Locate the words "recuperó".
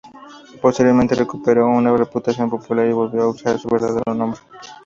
1.13-1.67